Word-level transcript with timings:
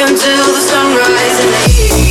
until 0.00 0.44
the 0.52 0.60
sunrise. 0.60 2.07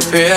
Disappear. 0.00 0.27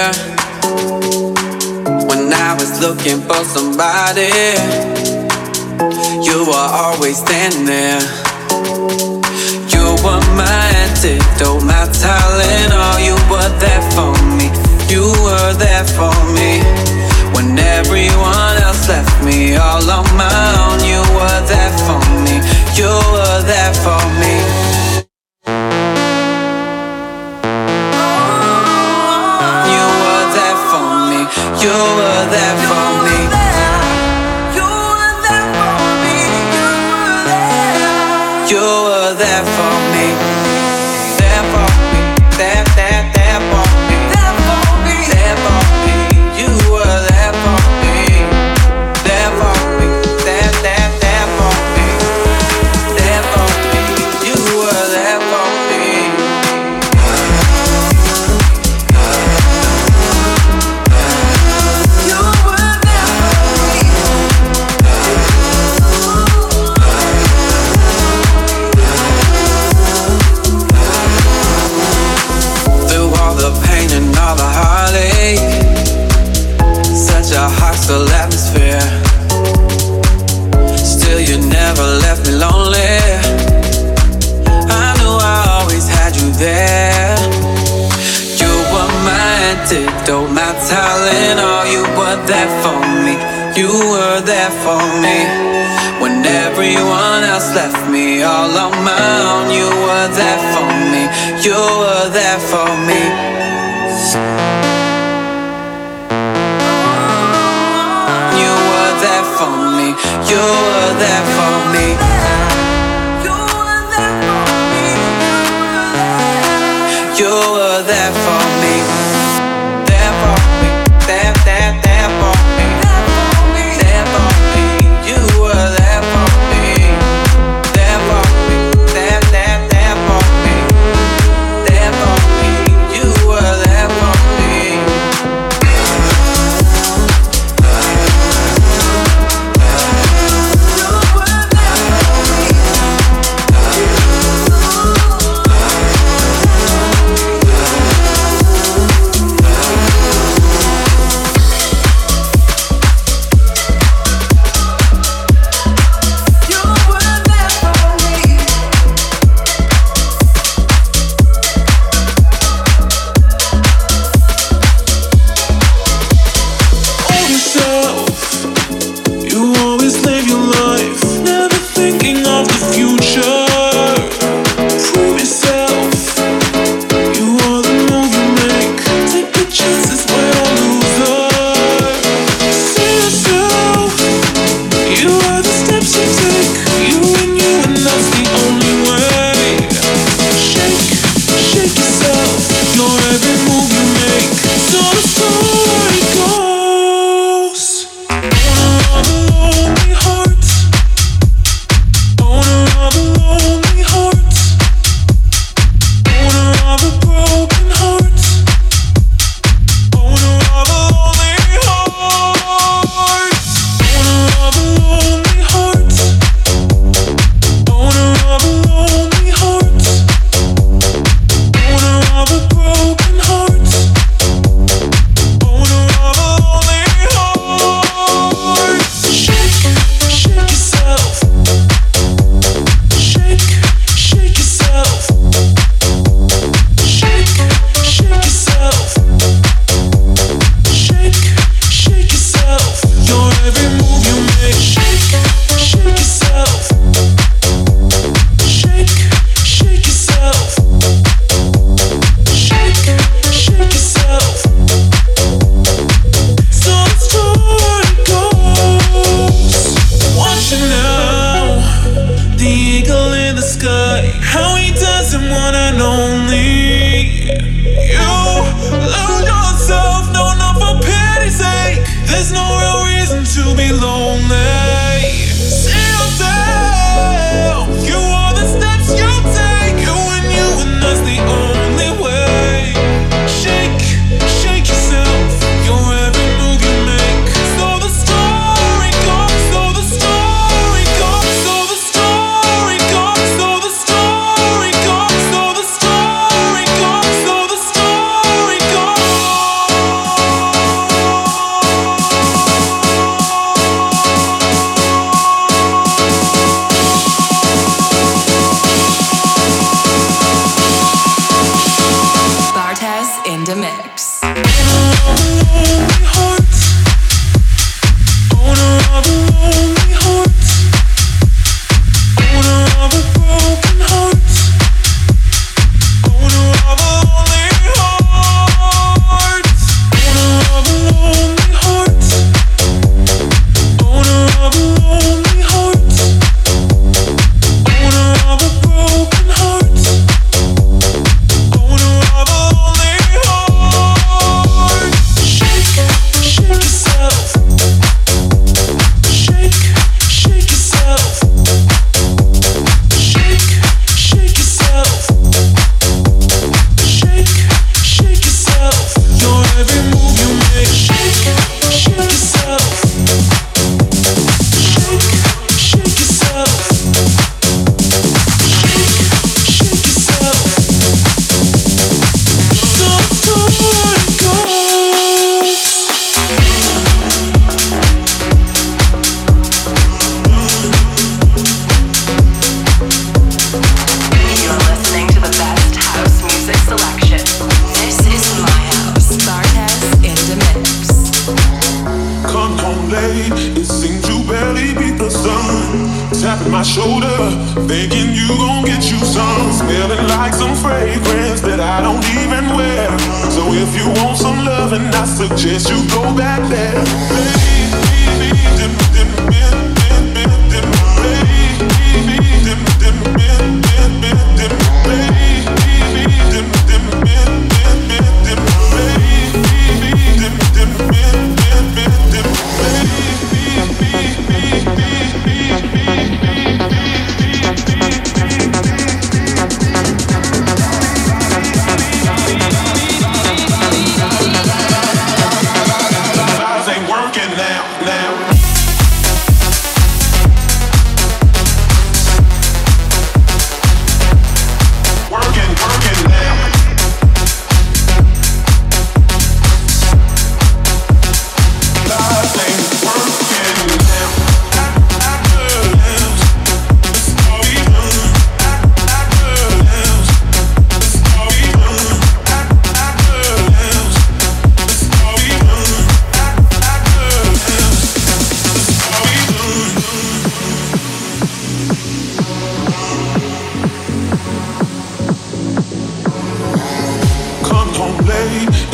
lonely 199.10 200.01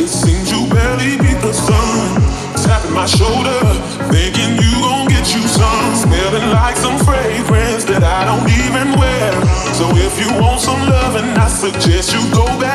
It 0.00 0.08
seems 0.08 0.50
you 0.50 0.66
barely 0.70 1.18
beat 1.18 1.40
the 1.42 1.52
sun. 1.52 2.22
Tapping 2.64 2.94
my 2.94 3.06
shoulder, 3.06 3.60
thinking 4.14 4.54
you 4.62 4.72
gon' 4.80 5.08
get 5.08 5.34
you 5.34 5.42
some. 5.42 5.94
Smelling 5.96 6.50
like 6.50 6.76
some 6.76 6.98
fragrance 7.04 7.84
that 7.84 8.04
I 8.04 8.24
don't 8.24 8.48
even 8.62 8.98
wear. 8.98 9.32
So 9.74 9.90
if 9.96 10.14
you 10.20 10.40
want 10.40 10.60
some 10.60 10.80
loving, 10.88 11.30
I 11.36 11.48
suggest 11.48 12.14
you 12.14 12.22
go 12.32 12.46
back. 12.60 12.67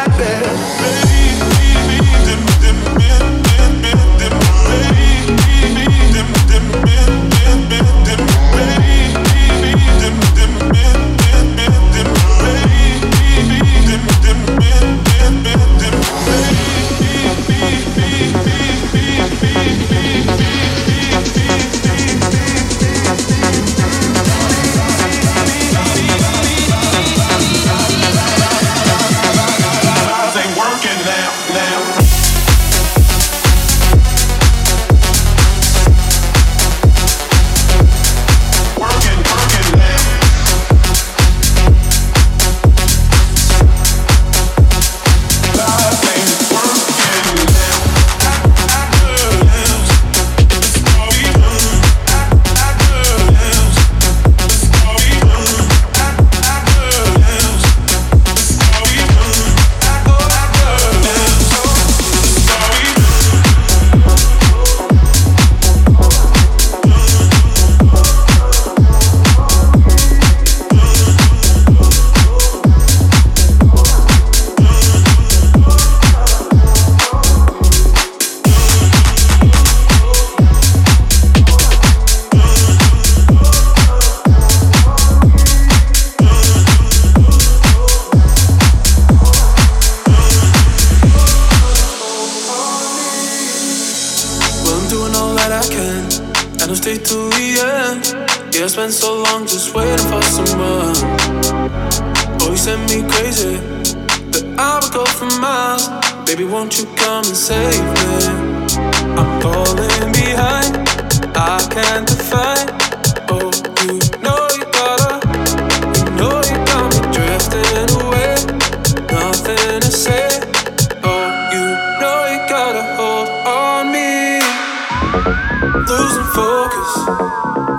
focus. 126.31 126.91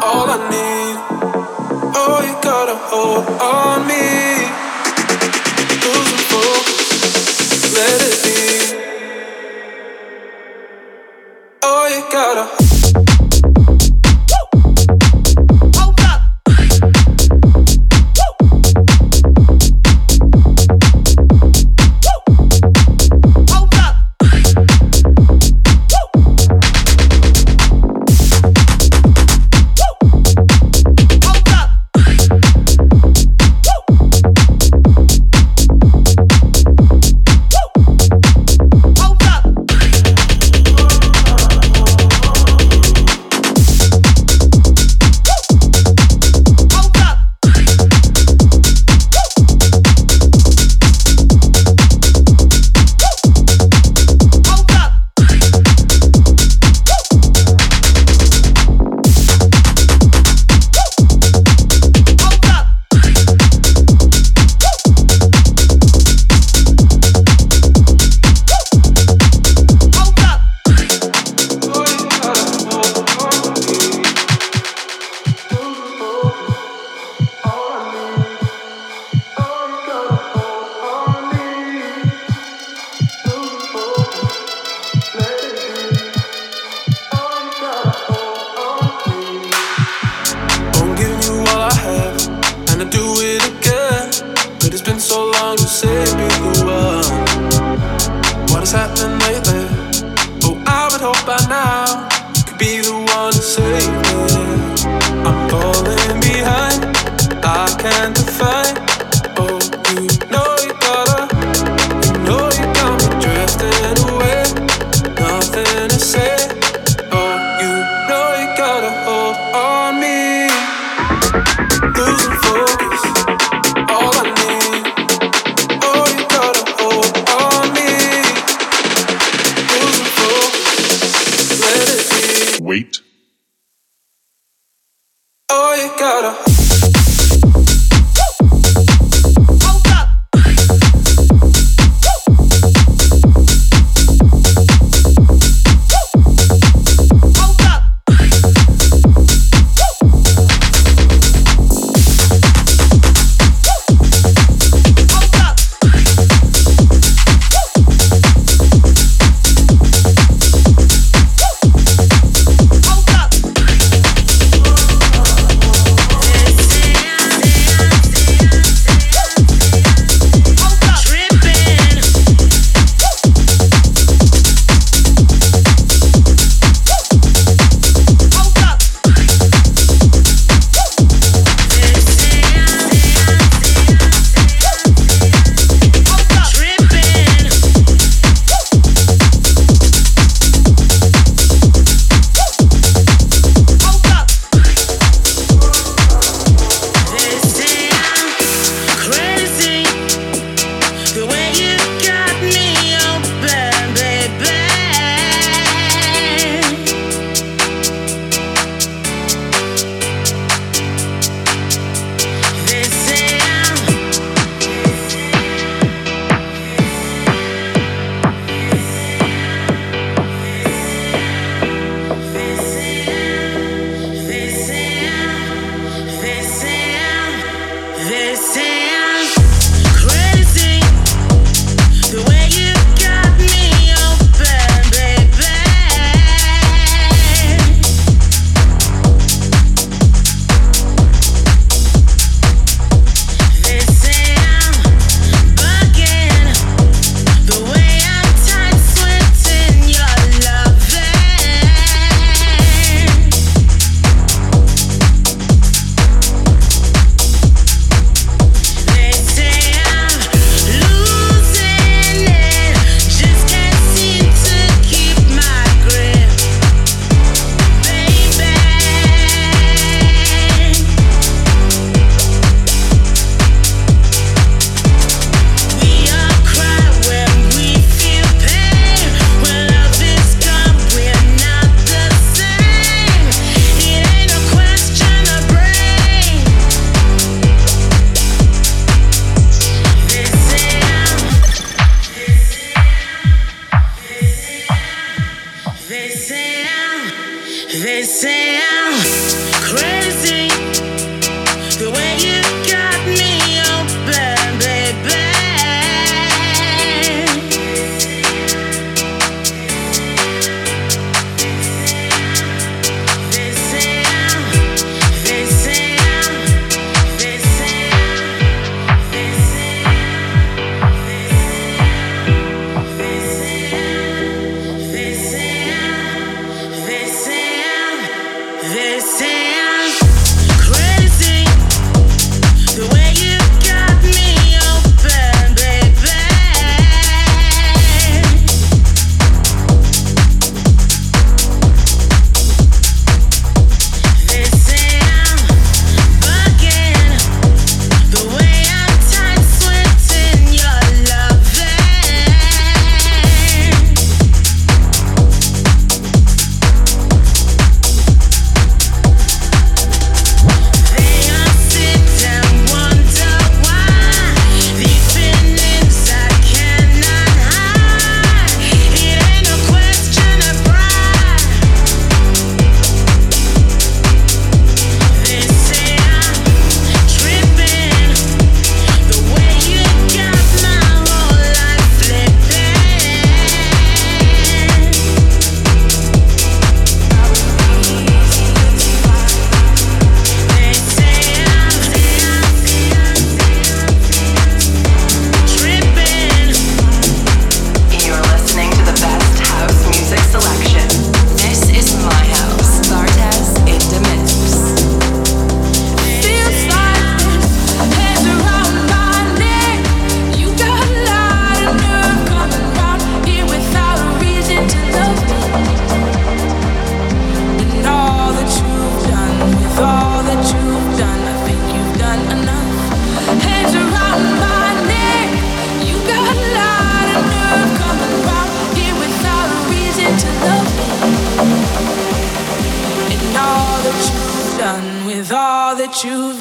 All 0.05 0.29
I 0.29 0.39
need, 0.51 0.97
oh, 1.97 2.21
you 2.27 2.35
gotta 2.43 2.77
hold 2.77 3.25
on 3.41 3.87
me. 3.89 4.64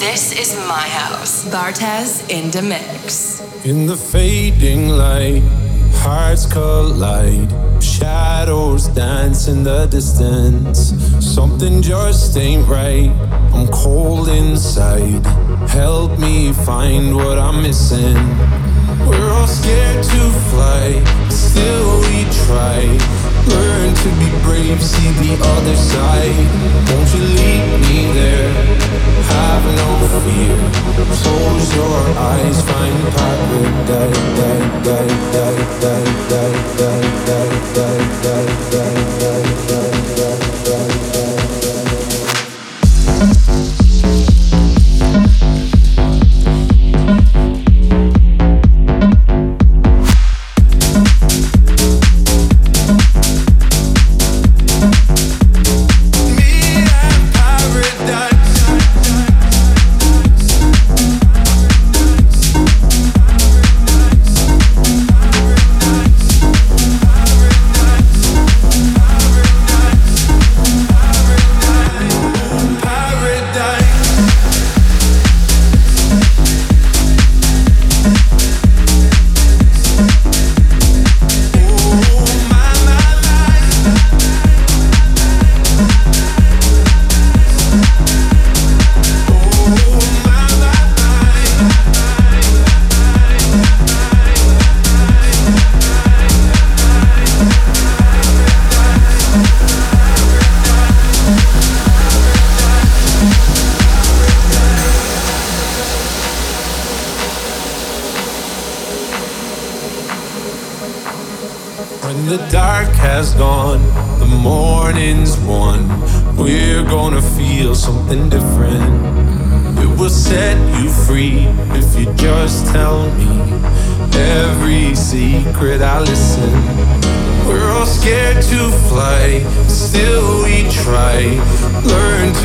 This 0.00 0.32
is 0.32 0.56
my 0.66 0.88
house. 0.88 1.44
Bartez 1.44 2.28
in 2.28 2.50
the 2.50 2.60
mix. 2.60 3.40
In 3.64 3.86
the 3.86 3.96
fading 3.96 4.88
light, 4.88 5.42
hearts 6.02 6.44
collide. 6.44 7.52
Shadows 7.80 8.88
dance 8.88 9.46
in 9.46 9.62
the 9.62 9.86
distance. 9.86 10.92
Something 11.24 11.82
just 11.82 12.36
ain't 12.36 12.66
right. 12.66 13.10
I'm 13.54 13.68
cold 13.68 14.28
inside. 14.28 15.24
Help 15.70 16.18
me 16.18 16.52
find 16.52 17.14
what 17.14 17.38
I'm 17.38 17.62
missing. 17.62 18.16
We're 19.06 19.30
all 19.30 19.46
scared 19.46 20.02
to 20.02 20.22
fly, 20.50 21.00
still 21.28 22.00
we 22.00 22.24
try. 22.44 23.33
Learn 23.46 23.94
to 23.94 24.08
be 24.20 24.28
brave, 24.42 24.82
see 24.82 25.10
the 25.22 25.36
other 25.42 25.76
side. 25.76 26.46
Won't 26.88 27.10
you 27.14 27.22
lead 27.38 27.80
me 27.84 28.12
there? 28.12 28.52
Have 29.32 29.64
no 29.80 29.88
fear. 30.24 30.56
Close 31.22 31.74
your 31.74 32.00
eyes, 32.18 32.58
find 32.62 33.00
paradise. 33.16 34.24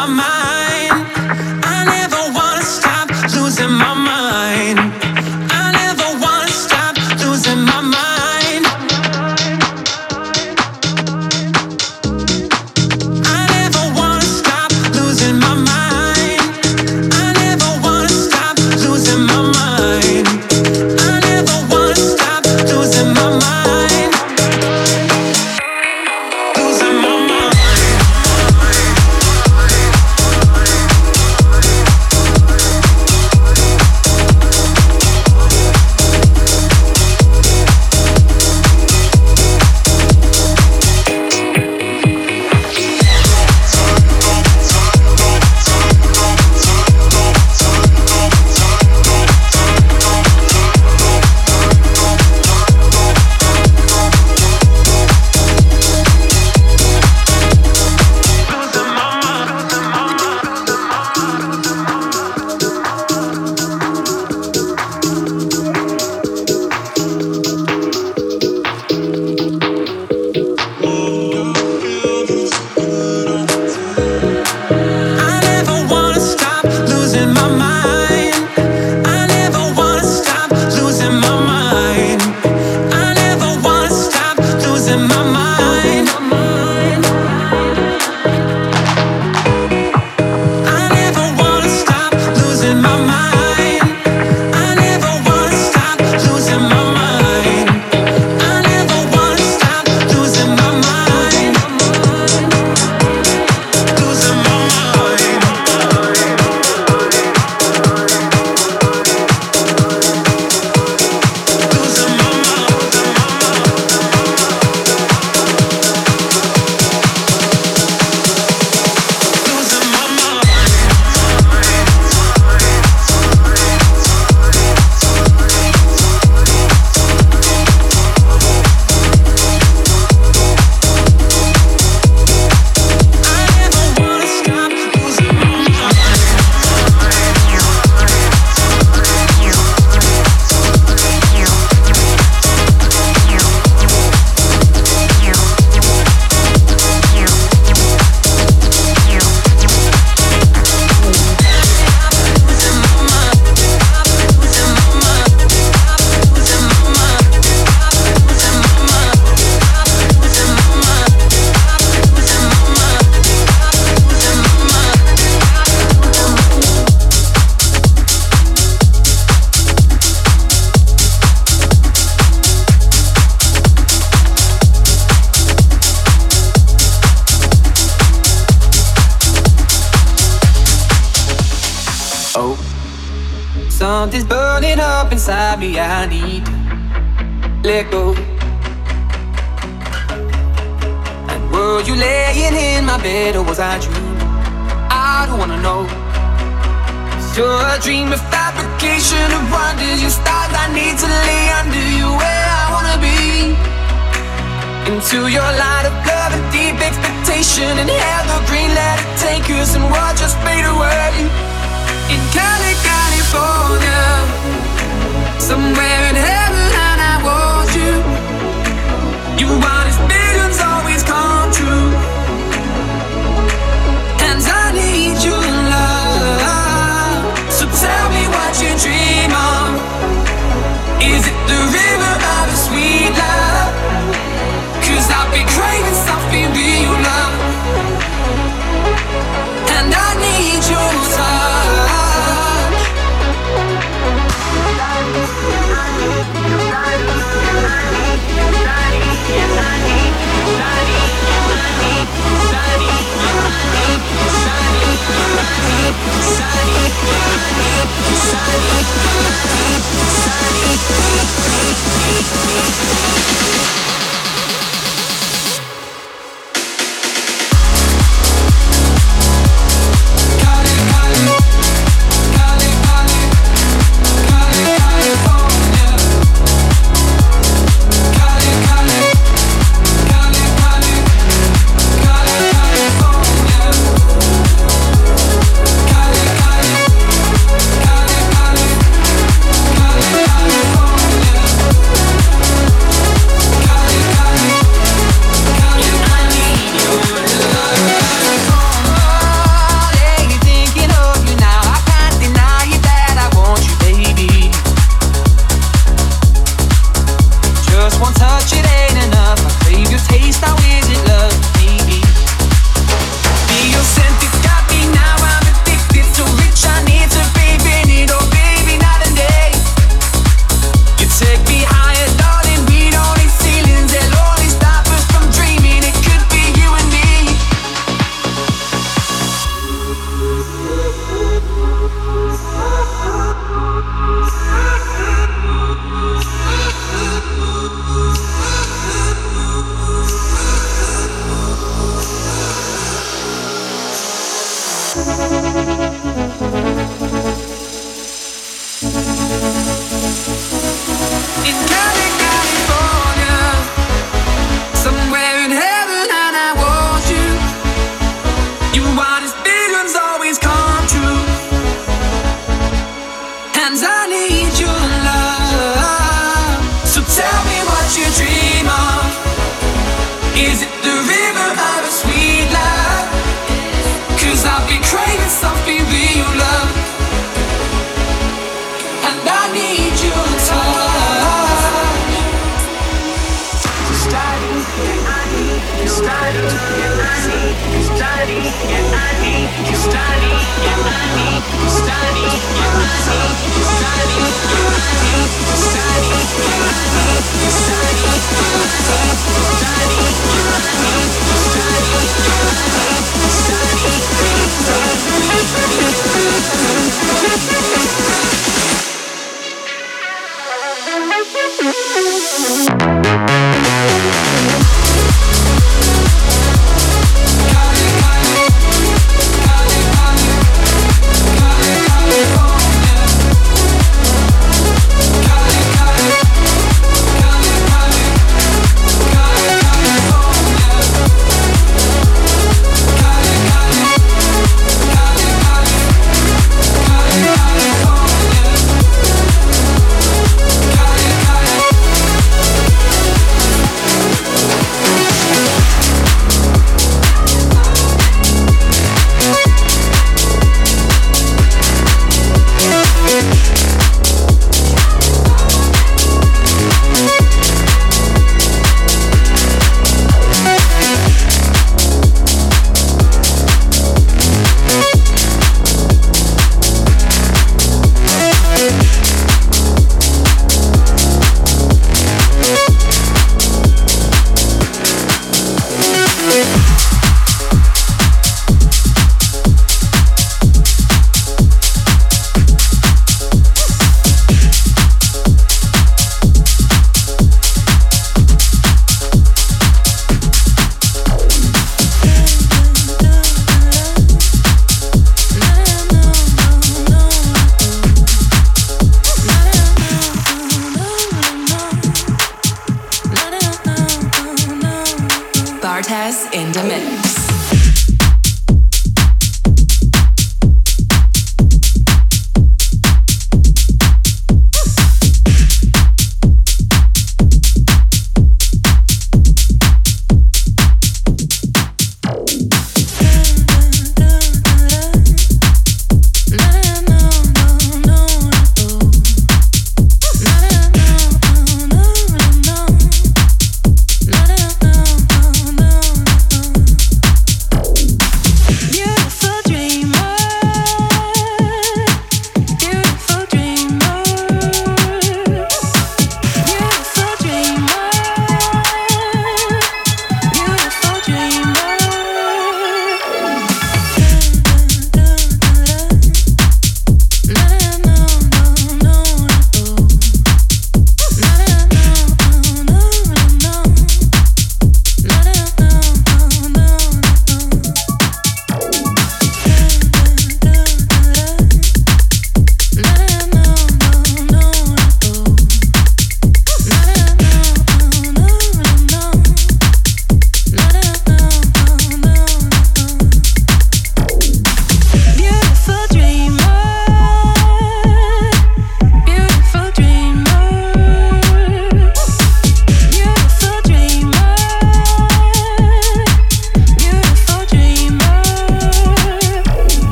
my 0.00 0.06
mind. 0.06 0.39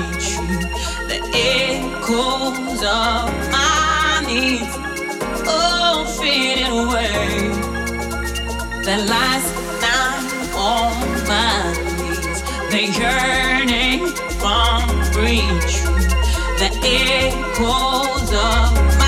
reach 0.00 0.30
you. 0.32 0.46
The 1.10 1.20
echoes 1.34 2.82
of 2.82 3.26
my 3.52 4.24
needs 4.26 4.74
oh, 5.46 5.52
all 5.52 6.04
fading 6.06 6.72
away. 6.84 7.50
The 8.88 8.96
last 9.12 9.52
night 9.84 10.30
on 10.56 10.92
my 11.28 11.56
knees, 11.96 12.38
the 12.72 12.82
yearning 13.00 14.00
from 14.40 14.82
reach 15.20 15.72
you. 15.82 15.92
The 16.60 16.70
echoes 16.84 18.30
of 18.32 18.99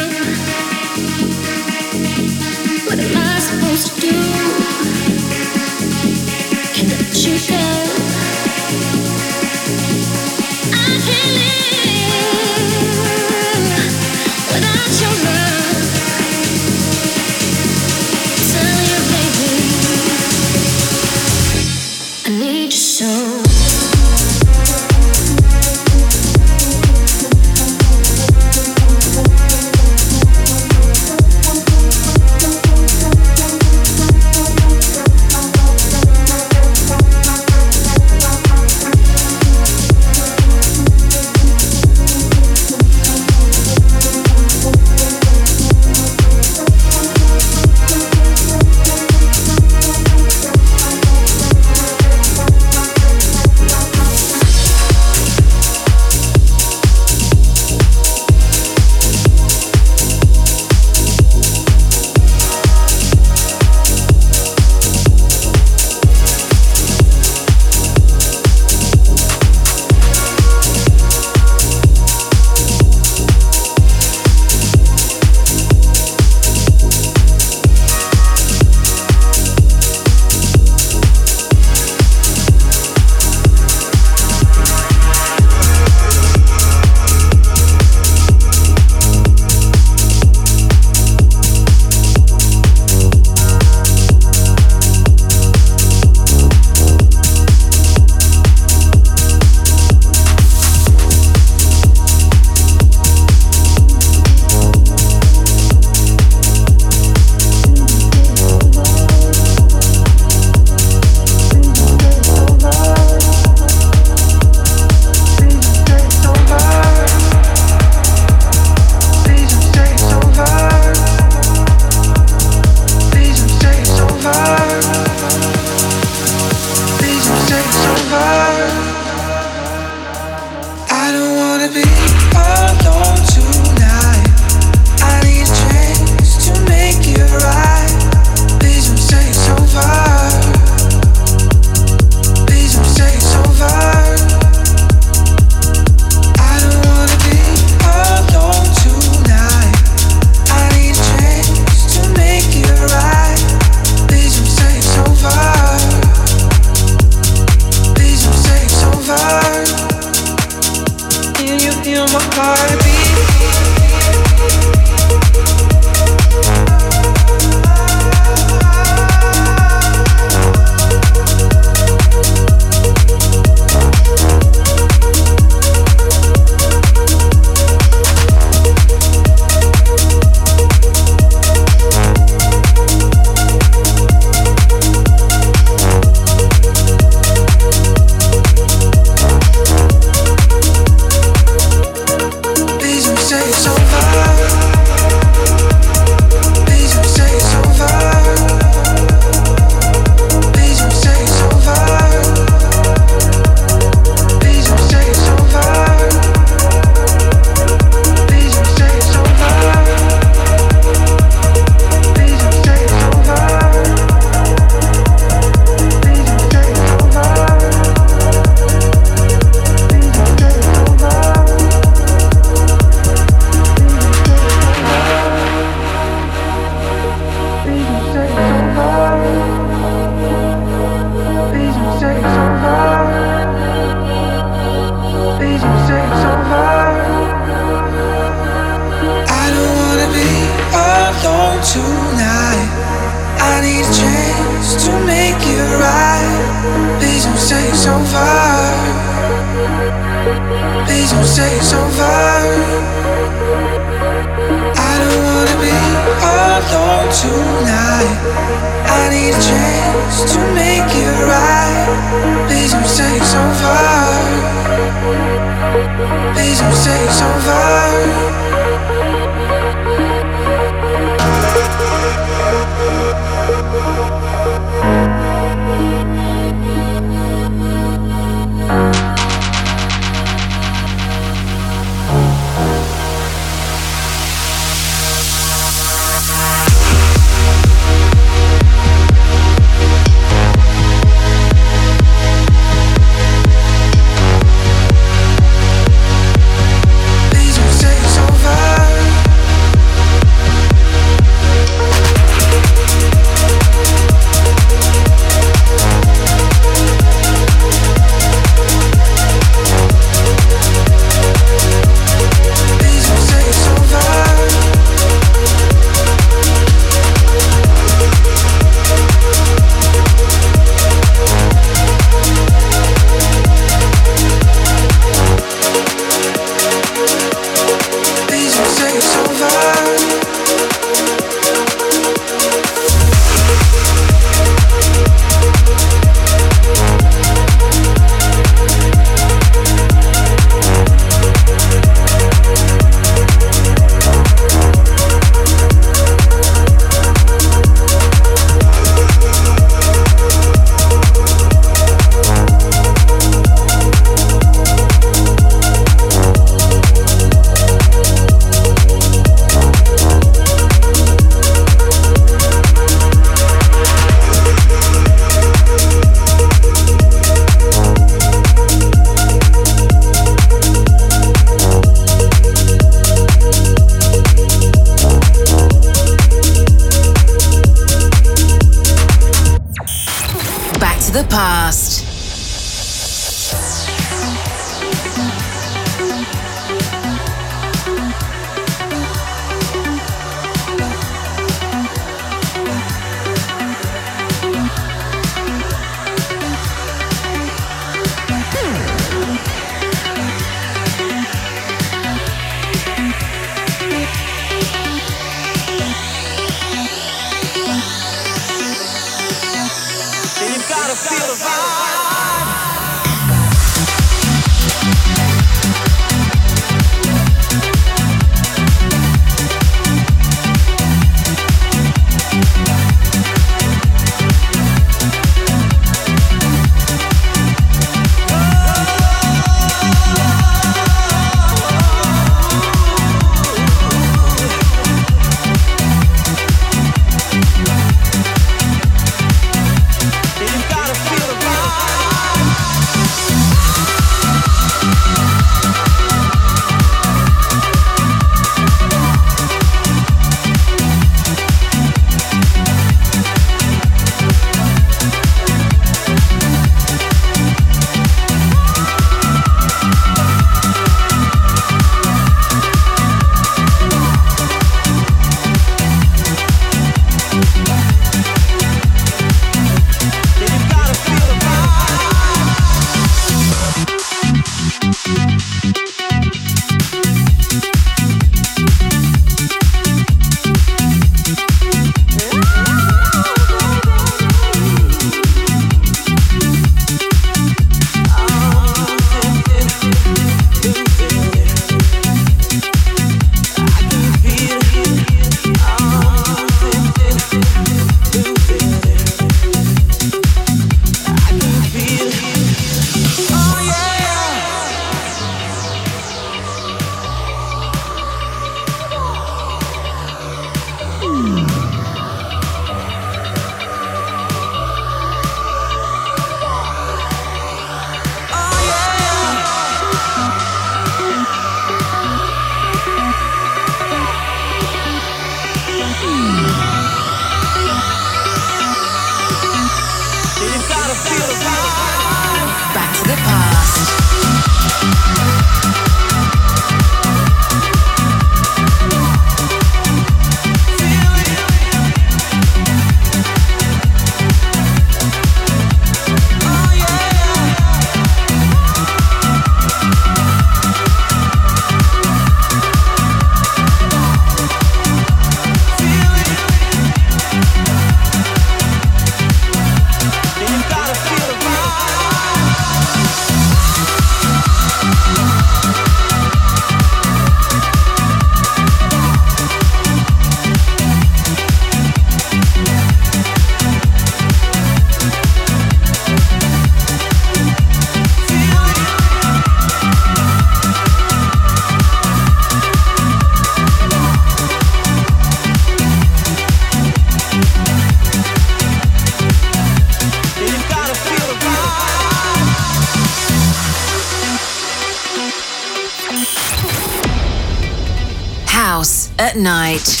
night. 599.41 600.00